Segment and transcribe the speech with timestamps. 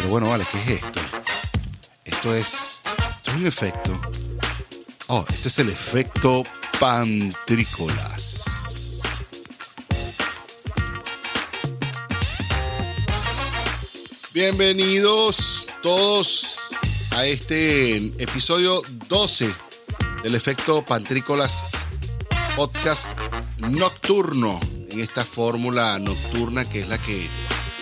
[0.00, 1.00] Pero bueno, vale, ¿qué es esto?
[2.06, 4.00] Esto es, esto es un efecto.
[5.08, 6.42] Oh, este es el efecto
[6.78, 9.02] pantrícolas.
[14.32, 16.56] Bienvenidos todos
[17.10, 19.54] a este episodio 12
[20.22, 21.84] del efecto pantrícolas
[22.56, 23.10] podcast
[23.58, 24.58] nocturno
[24.88, 27.28] en esta fórmula nocturna que es la que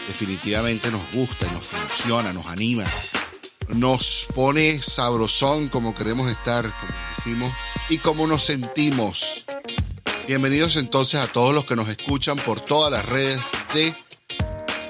[0.08, 2.84] definitivamente nos gusta y nos funciona, nos anima,
[3.68, 7.52] nos pone sabrosón como queremos estar, como decimos,
[7.90, 9.44] y como nos sentimos.
[10.26, 13.40] Bienvenidos entonces a todos los que nos escuchan por todas las redes
[13.74, 13.94] de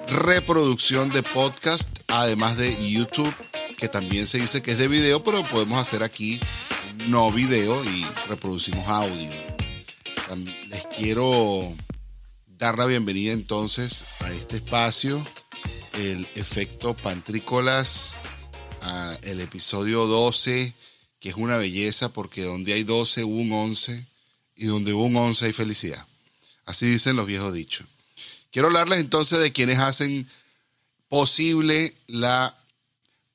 [0.09, 3.35] reproducción de podcast, además de YouTube,
[3.77, 6.41] que también se dice que es de video, pero podemos hacer aquí
[7.09, 9.31] no video y reproducimos audio.
[10.69, 11.75] Les quiero
[12.59, 15.25] dar la bienvenida entonces a este espacio,
[15.93, 18.17] el efecto Pantrícolas,
[19.23, 20.75] el episodio 12,
[21.21, 24.05] que es una belleza porque donde hay 12 hubo un 11
[24.57, 26.05] y donde hubo un 11 hay felicidad.
[26.67, 27.87] Así dicen los viejos dichos.
[28.51, 30.29] Quiero hablarles entonces de quienes hacen
[31.09, 32.57] posible la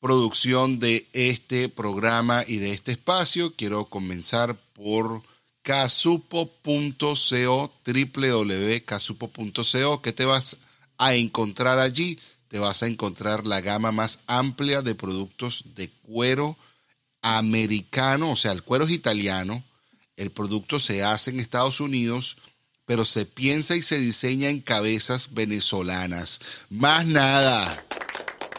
[0.01, 3.53] producción de este programa y de este espacio.
[3.55, 5.23] Quiero comenzar por
[5.63, 6.51] casupo.co,
[7.85, 10.01] www.casupo.co.
[10.01, 10.57] ¿Qué te vas
[10.97, 12.19] a encontrar allí?
[12.49, 16.55] Te vas a encontrar la gama más amplia de productos de cuero
[17.23, 19.63] americano, o sea, el cuero es italiano,
[20.17, 22.35] el producto se hace en Estados Unidos,
[22.85, 26.41] pero se piensa y se diseña en cabezas venezolanas.
[26.69, 27.85] Más nada.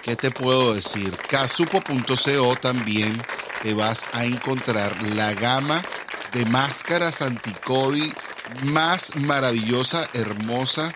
[0.03, 1.17] ¿Qué te puedo decir?
[1.29, 3.23] Casupo.co también
[3.63, 5.85] te vas a encontrar la gama
[6.35, 8.13] de máscaras anti-COVID
[8.65, 10.93] más maravillosa, hermosa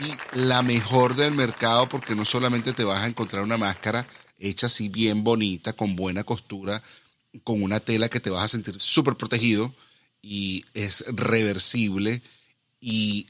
[0.00, 4.06] y la mejor del mercado porque no solamente te vas a encontrar una máscara
[4.38, 6.80] hecha así bien bonita, con buena costura,
[7.42, 9.74] con una tela que te vas a sentir súper protegido
[10.22, 12.22] y es reversible
[12.80, 13.26] y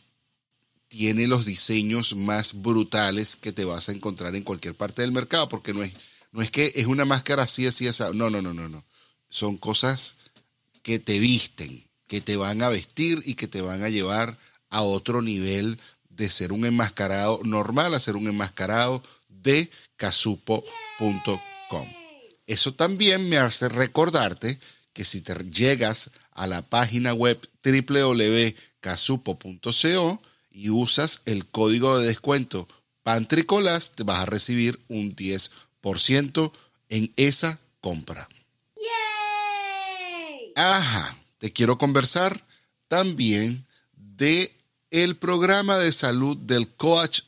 [0.89, 5.49] tiene los diseños más brutales que te vas a encontrar en cualquier parte del mercado
[5.49, 5.93] porque no es,
[6.31, 8.03] no es que es una máscara así, así, así.
[8.13, 8.85] No, no, no, no, no.
[9.31, 10.17] Son cosas
[10.89, 14.39] que te visten, que te van a vestir y que te van a llevar
[14.71, 15.79] a otro nivel
[16.09, 21.89] de ser un enmascarado normal a ser un enmascarado de casupo.com.
[22.47, 24.59] Eso también me hace recordarte
[24.95, 32.67] que si te llegas a la página web www.casupo.co y usas el código de descuento
[33.03, 36.51] Pantricolas, te vas a recibir un 10%
[36.89, 38.27] en esa compra.
[40.61, 42.45] Ajá, te quiero conversar
[42.89, 43.65] también
[43.95, 44.53] de
[44.91, 47.21] el programa de salud del coach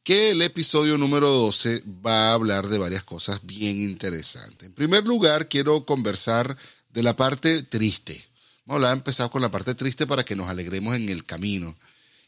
[0.04, 4.68] que el episodio número 12 va a hablar de varias cosas bien interesantes.
[4.68, 6.58] En primer lugar, quiero conversar
[6.90, 8.20] de la parte triste.
[8.66, 11.76] Vamos a empezar con la parte triste para que nos alegremos en el camino.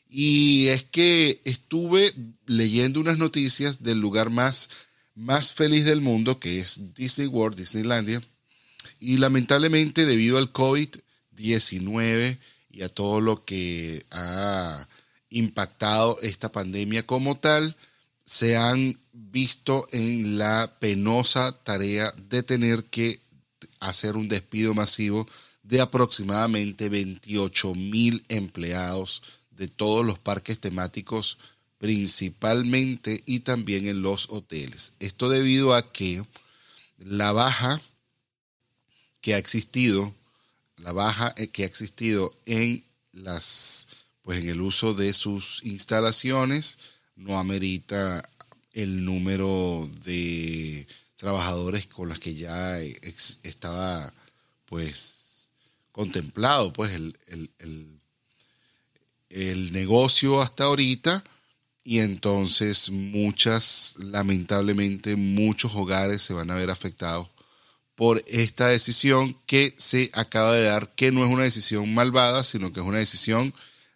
[0.10, 2.14] Y es que estuve
[2.46, 4.70] leyendo unas noticias del lugar más,
[5.16, 8.22] más feliz del mundo, que es Disney World, Disneylandia.
[9.00, 12.38] Y lamentablemente debido al COVID-19
[12.72, 14.88] y a todo lo que ha
[15.34, 17.76] impactado esta pandemia como tal,
[18.26, 23.20] se han visto en la penosa tarea de tener que
[23.80, 25.28] hacer un despido masivo
[25.64, 31.38] de aproximadamente 28 mil empleados de todos los parques temáticos
[31.78, 34.94] principalmente y también en los hoteles.
[35.00, 36.24] Esto debido a que
[36.98, 37.82] la baja
[39.20, 40.14] que ha existido,
[40.78, 43.88] la baja que ha existido en las
[44.24, 46.80] pues en el uso de sus instalaciones
[47.16, 48.28] no amerita
[48.72, 54.12] el número de trabajadores con los que ya estaba
[54.66, 55.52] pues
[55.92, 57.16] contemplado pues el,
[59.34, 61.24] el negocio hasta ahorita.
[61.86, 67.28] Y entonces muchas, lamentablemente, muchos hogares se van a ver afectados
[67.96, 72.72] por esta decisión que se acaba de dar, que no es una decisión malvada, sino
[72.72, 73.54] que es una decisión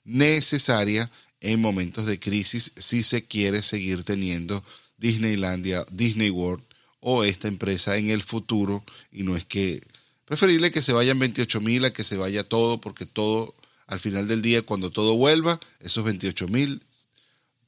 [0.08, 1.12] necesaria
[1.42, 4.64] en momentos de crisis si se quiere seguir teniendo
[4.98, 6.64] Disneylandia, Disney World
[7.00, 8.84] o esta empresa en el futuro.
[9.12, 9.82] Y no es que
[10.26, 13.54] preferible que se vayan 28 mil a que se vaya todo porque todo
[13.86, 16.82] al final del día, cuando todo vuelva, esos 28 mil,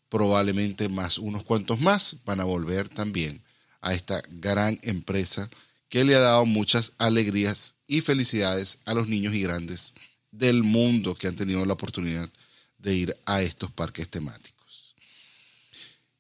[0.10, 3.42] probablemente más unos cuantos más, van a volver también
[3.82, 5.50] a esta gran empresa
[5.88, 9.94] que le ha dado muchas alegrías y felicidades a los niños y grandes
[10.32, 12.30] del mundo que han tenido la oportunidad
[12.78, 14.96] de ir a estos parques temáticos.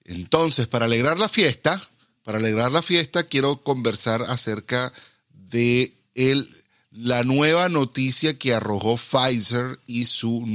[0.06, 1.82] Entonces, para alegrar la fiesta,
[2.24, 4.92] para alegrar la fiesta, quiero conversar acerca
[5.32, 6.48] de el
[6.92, 10.46] la nueva noticia que arrojó Pfizer y su,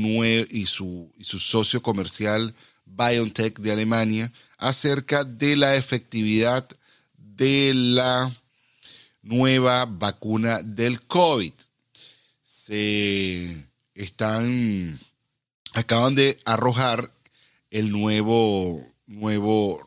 [0.50, 2.54] y su, y su socio comercial
[2.86, 6.68] BioNTech de Alemania acerca de la efectividad
[7.16, 8.34] de la
[9.22, 11.52] nueva vacuna del COVID.
[12.66, 14.98] Se están,
[15.74, 17.10] acaban de arrojar
[17.70, 19.86] el nuevo, nuevo,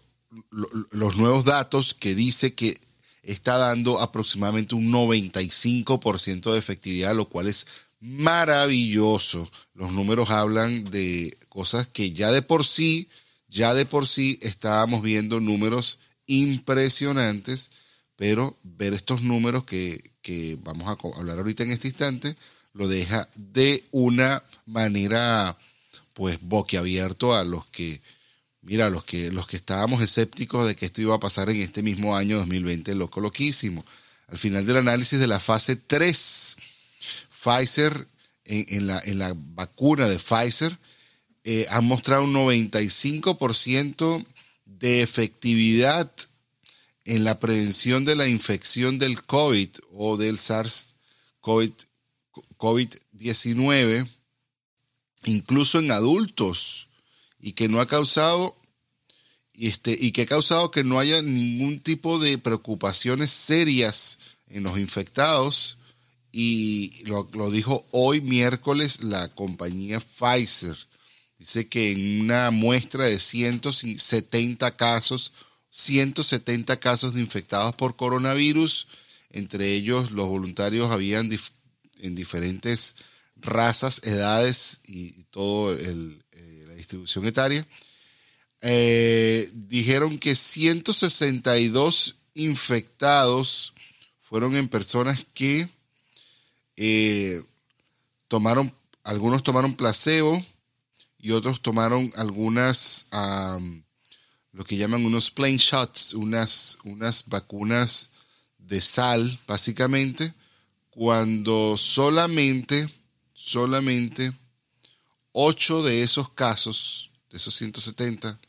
[0.91, 2.75] los nuevos datos que dice que
[3.23, 7.65] está dando aproximadamente un 95% de efectividad, lo cual es
[7.99, 9.49] maravilloso.
[9.73, 13.09] Los números hablan de cosas que ya de por sí,
[13.47, 15.97] ya de por sí estábamos viendo números
[16.27, 17.71] impresionantes,
[18.15, 22.35] pero ver estos números que, que vamos a hablar ahorita en este instante,
[22.77, 25.57] lo deja de una manera
[26.13, 28.01] pues boquiabierto a los que
[28.67, 31.81] Mira, los que, los que estábamos escépticos de que esto iba a pasar en este
[31.81, 33.85] mismo año 2020, loco, loquísimo.
[34.27, 36.57] Al final del análisis de la fase 3,
[37.29, 38.07] Pfizer,
[38.43, 40.77] en, la, en la, vacuna de Pfizer,
[41.45, 44.25] eh, ha mostrado un 95%
[44.65, 46.11] de efectividad
[47.05, 50.39] en la prevención de la infección del COVID o del
[52.57, 54.07] SARS-CoV-19,
[55.25, 56.87] incluso en adultos
[57.39, 58.55] y que no ha causado
[59.53, 64.19] este, y que ha causado que no haya ningún tipo de preocupaciones serias
[64.49, 65.77] en los infectados.
[66.31, 70.77] Y lo, lo dijo hoy miércoles la compañía Pfizer.
[71.39, 75.33] Dice que en una muestra de 170 casos,
[75.71, 78.87] 170 casos de infectados por coronavirus,
[79.31, 81.29] entre ellos los voluntarios habían
[82.01, 82.95] en diferentes
[83.35, 86.23] razas, edades y todo el,
[86.77, 87.67] distribución etaria,
[88.61, 93.73] eh, dijeron que 162 infectados
[94.21, 95.67] fueron en personas que
[96.77, 97.43] eh,
[98.29, 98.73] tomaron,
[99.03, 100.43] algunos tomaron placebo
[101.19, 103.07] y otros tomaron algunas,
[104.53, 108.11] lo que llaman unos plain shots, unas, unas vacunas
[108.59, 110.33] de sal, básicamente,
[110.97, 112.89] cuando solamente,
[113.31, 114.33] solamente
[115.31, 118.39] 8 de esos casos, de esos 170,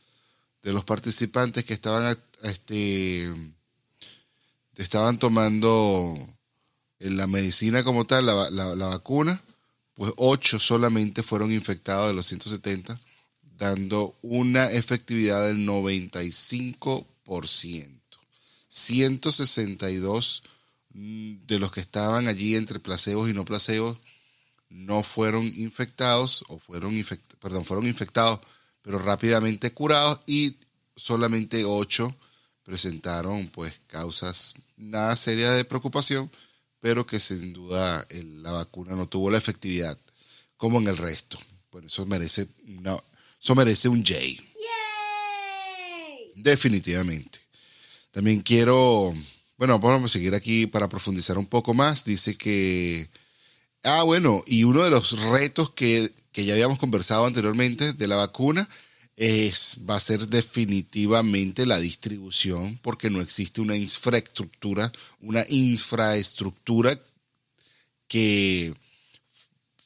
[0.63, 3.31] de los participantes que estaban, este,
[4.77, 6.17] estaban tomando
[7.01, 9.43] la medicina como tal, la, la vacuna,
[9.93, 12.99] pues 8 solamente fueron infectados de los 170,
[13.59, 17.05] dando una efectividad del 95%.
[18.71, 20.43] 162
[21.47, 23.99] de los que estaban allí entre placebos y no placebos
[24.69, 26.95] no fueron infectados o fueron,
[27.41, 28.41] perdón, fueron infectados,
[28.83, 30.57] pero rápidamente curados y
[30.97, 32.15] solamente ocho
[32.65, 36.31] presentaron pues causas nada serias de preocupación,
[36.81, 39.99] pero que sin duda la vacuna no tuvo la efectividad
[40.57, 41.39] como en el resto.
[41.71, 42.97] Bueno, eso merece una,
[43.41, 44.19] Eso merece un J.
[46.35, 47.41] Definitivamente.
[48.11, 49.15] También quiero,
[49.59, 52.05] bueno, vamos a seguir aquí para profundizar un poco más.
[52.05, 53.11] Dice que,
[53.83, 58.17] ah, bueno, y uno de los retos que, que ya habíamos conversado anteriormente de la
[58.17, 58.69] vacuna
[59.17, 66.97] es, va a ser definitivamente la distribución, porque no existe una infraestructura, una infraestructura
[68.07, 68.73] que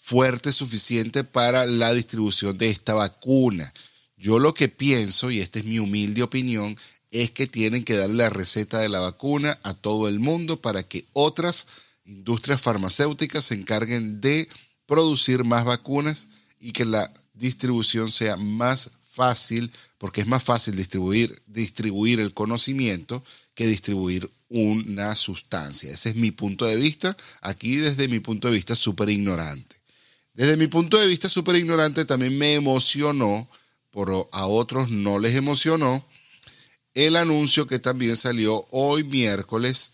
[0.03, 3.73] fuerte suficiente para la distribución de esta vacuna.
[4.19, 6.77] Yo lo que pienso, y esta es mi humilde opinión,
[7.13, 10.83] es que tienen que darle la receta de la vacuna a todo el mundo para
[10.83, 11.67] que otras
[12.05, 14.49] industrias farmacéuticas se encarguen de
[14.87, 16.29] producir más vacunas
[16.59, 23.23] y que la distribución sea más fácil, porque es más fácil distribuir, distribuir el conocimiento
[23.55, 25.93] que distribuir una sustancia.
[25.93, 29.77] Ese es mi punto de vista, aquí desde mi punto de vista súper ignorante.
[30.33, 33.47] Desde mi punto de vista súper ignorante también me emocionó,
[33.91, 36.03] pero a otros no les emocionó,
[36.95, 39.93] el anuncio que también salió hoy miércoles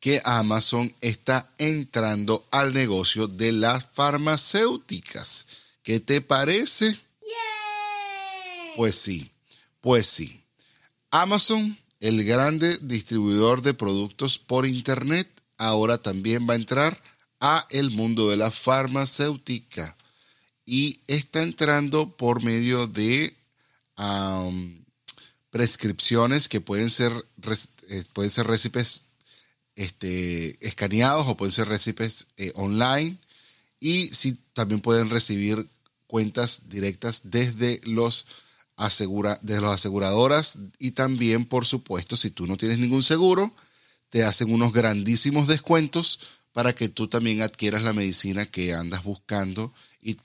[0.00, 5.46] que Amazon está entrando al negocio de las farmacéuticas.
[5.82, 6.98] ¿Qué te parece?
[8.76, 9.30] Pues sí,
[9.80, 10.40] pues sí.
[11.10, 17.02] Amazon, el grande distribuidor de productos por Internet, ahora también va a entrar
[17.40, 19.96] a el mundo de la farmacéutica
[20.64, 23.34] y está entrando por medio de
[25.50, 27.12] prescripciones que pueden ser,
[27.88, 29.04] eh, pueden ser recipes
[29.76, 33.16] este, escaneados o pueden ser recipes eh, online.
[33.80, 35.66] Y si también pueden recibir
[36.06, 38.26] cuentas directas desde los
[38.76, 40.58] asegura, desde las aseguradoras.
[40.78, 43.52] Y también, por supuesto, si tú no tienes ningún seguro,
[44.10, 46.20] te hacen unos grandísimos descuentos
[46.52, 50.16] para que tú también adquieras la medicina que andas buscando y,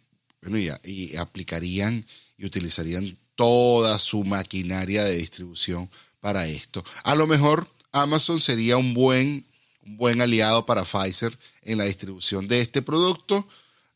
[0.42, 2.06] bueno, y aplicarían
[2.38, 5.90] y utilizarían toda su maquinaria de distribución
[6.22, 6.84] para esto.
[7.04, 9.46] A lo mejor Amazon sería un buen,
[9.86, 13.48] un buen aliado para Pfizer en la distribución de este producto,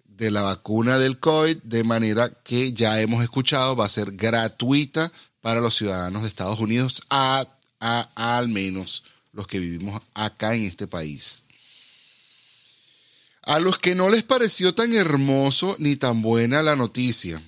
[0.05, 5.11] de la vacuna del COVID, de manera que ya hemos escuchado va a ser gratuita
[5.41, 7.47] para los ciudadanos de Estados Unidos, a,
[7.79, 11.45] al menos los que vivimos acá en este país.
[13.43, 17.41] A los que no les pareció tan hermoso ni tan buena la noticia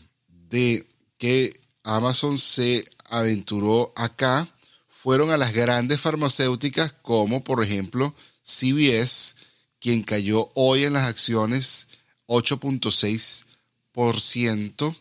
[0.50, 1.52] de que
[1.90, 4.48] Amazon se aventuró acá
[4.88, 9.36] fueron a las grandes farmacéuticas como por ejemplo CVS,
[9.80, 11.88] quien cayó hoy en las acciones
[12.28, 14.96] 8.6%.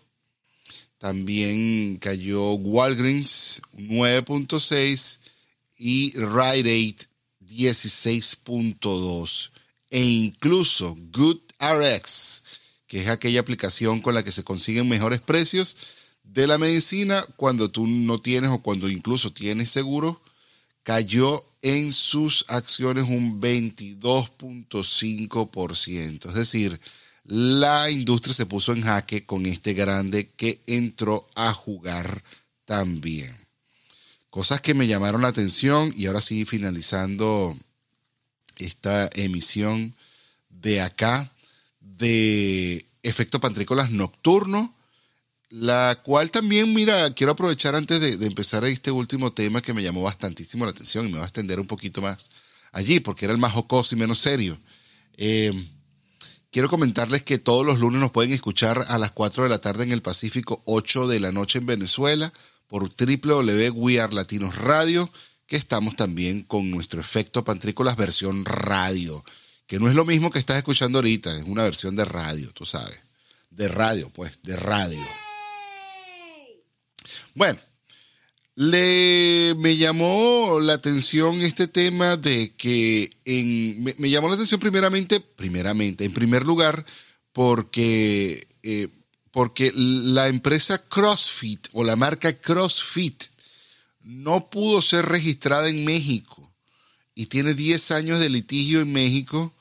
[0.96, 5.18] También cayó Walgreens 9.6
[5.76, 6.96] y Rite Aid
[7.46, 9.50] 16.2.
[9.90, 12.44] E incluso GoodRx,
[12.86, 15.76] que es aquella aplicación con la que se consiguen mejores precios,
[16.32, 20.20] de la medicina cuando tú no tienes o cuando incluso tienes seguro,
[20.82, 26.28] cayó en sus acciones un 22.5%.
[26.28, 26.80] Es decir,
[27.24, 32.22] la industria se puso en jaque con este grande que entró a jugar
[32.64, 33.36] también.
[34.30, 37.56] Cosas que me llamaron la atención y ahora sí finalizando
[38.56, 39.94] esta emisión
[40.50, 41.32] de acá
[41.80, 44.74] de efecto pantrícolas nocturno
[45.50, 50.02] la cual también, mira, quiero aprovechar antes de, empezar este último tema que me llamó
[50.02, 52.30] bastantísimo la atención y me va a extender un poquito más
[52.72, 54.58] allí, porque era el más jocoso y menos serio.
[55.16, 55.52] Eh,
[56.50, 59.84] quiero comentarles que todos los lunes nos pueden escuchar a las 4 de la tarde
[59.84, 62.32] en el Pacífico, 8 de la noche en Venezuela,
[62.66, 65.10] por www.wearlatinos Latinos Radio,
[65.46, 69.24] que estamos también con nuestro efecto pantrícolas versión radio,
[69.66, 72.66] que no es lo mismo que estás escuchando ahorita, es una versión de radio, tú
[72.66, 73.00] sabes.
[73.50, 75.00] De radio, pues, de radio.
[77.38, 77.60] Bueno,
[78.56, 85.20] le, me llamó la atención este tema de que en, me, llamó la atención primeramente,
[85.20, 86.84] primeramente, en primer lugar,
[87.32, 88.88] porque, eh,
[89.30, 93.22] porque la empresa CrossFit o la marca CrossFit
[94.02, 96.52] no pudo ser registrada en México
[97.14, 99.54] y tiene 10 años de litigio en México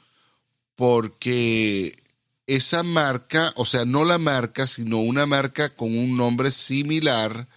[0.75, 1.95] porque
[2.47, 7.47] esa marca, o sea, no la marca, sino una marca con un nombre similar,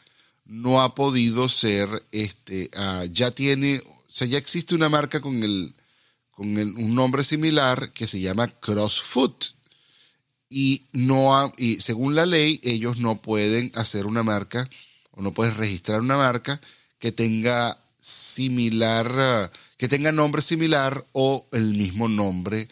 [0.51, 5.45] no ha podido ser, este, ah, ya tiene, o sea, ya existe una marca con,
[5.45, 5.73] el,
[6.33, 9.45] con un nombre similar que se llama CrossFoot.
[10.49, 14.69] Y, no y según la ley, ellos no pueden hacer una marca
[15.13, 16.61] o no pueden registrar una marca
[16.99, 22.67] que tenga similar, ah, que tenga nombre similar o el mismo nombre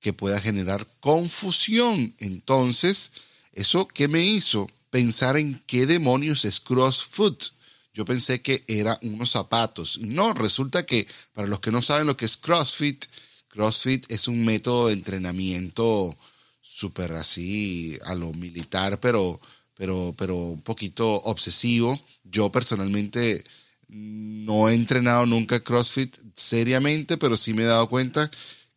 [0.00, 2.14] que pueda generar confusión.
[2.18, 3.12] Entonces,
[3.54, 4.68] ¿eso qué me hizo?
[4.94, 7.46] Pensar en qué demonios es CrossFoot.
[7.92, 9.98] Yo pensé que era unos zapatos.
[9.98, 13.04] No, resulta que para los que no saben lo que es CrossFit,
[13.48, 16.16] CrossFit es un método de entrenamiento
[16.62, 19.40] súper así a lo militar, pero,
[19.76, 22.00] pero, pero un poquito obsesivo.
[22.22, 23.42] Yo personalmente
[23.88, 28.30] no he entrenado nunca CrossFit seriamente, pero sí me he dado cuenta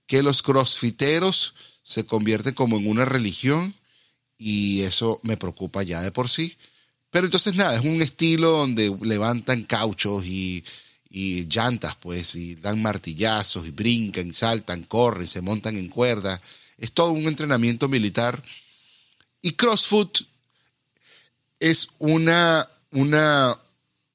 [0.08, 3.76] que los crossfiteros se convierten como en una religión
[4.38, 6.56] y eso me preocupa ya de por sí.
[7.10, 10.64] Pero entonces nada, es un estilo donde levantan cauchos y,
[11.10, 16.40] y llantas, pues, y dan martillazos y brincan, saltan, corren, se montan en cuerda.
[16.78, 18.42] Es todo un entrenamiento militar.
[19.42, 20.20] Y CrossFoot
[21.60, 23.58] es una, una,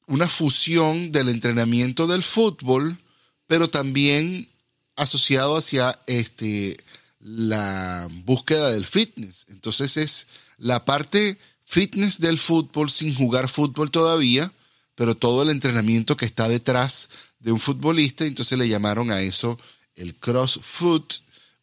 [0.07, 2.99] una fusión del entrenamiento del fútbol,
[3.47, 4.49] pero también
[4.97, 6.77] asociado hacia este,
[7.23, 9.47] la búsqueda del fitness.
[9.49, 10.27] Entonces es
[10.59, 14.53] la parte fitness del fútbol sin jugar fútbol todavía,
[14.95, 19.59] pero todo el entrenamiento que está detrás de un futbolista, entonces le llamaron a eso
[19.95, 21.15] el crossfoot,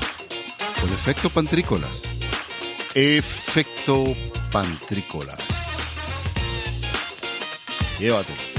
[0.83, 2.15] el efecto pantrícolas.
[2.95, 4.13] Efecto
[4.51, 5.70] pantrícolas.
[8.01, 8.50] ではでは。